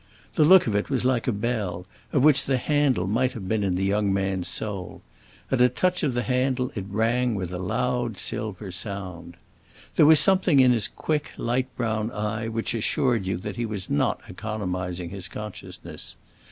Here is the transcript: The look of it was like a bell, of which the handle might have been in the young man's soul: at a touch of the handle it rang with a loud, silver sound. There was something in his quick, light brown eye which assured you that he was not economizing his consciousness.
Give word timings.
The 0.33 0.43
look 0.43 0.65
of 0.65 0.73
it 0.75 0.89
was 0.89 1.05
like 1.05 1.27
a 1.27 1.31
bell, 1.31 1.85
of 2.11 2.23
which 2.23 2.45
the 2.45 2.57
handle 2.57 3.05
might 3.05 3.33
have 3.33 3.47
been 3.47 3.63
in 3.63 3.75
the 3.75 3.83
young 3.83 4.11
man's 4.11 4.47
soul: 4.47 5.03
at 5.51 5.61
a 5.61 5.69
touch 5.69 6.01
of 6.01 6.15
the 6.15 6.23
handle 6.23 6.71
it 6.73 6.85
rang 6.89 7.35
with 7.35 7.51
a 7.53 7.59
loud, 7.59 8.17
silver 8.17 8.71
sound. 8.71 9.37
There 9.97 10.07
was 10.07 10.19
something 10.19 10.59
in 10.59 10.71
his 10.71 10.87
quick, 10.87 11.33
light 11.37 11.67
brown 11.77 12.09
eye 12.09 12.47
which 12.47 12.73
assured 12.73 13.27
you 13.27 13.37
that 13.45 13.57
he 13.57 13.65
was 13.67 13.91
not 13.91 14.21
economizing 14.27 15.11
his 15.11 15.27
consciousness. 15.27 16.15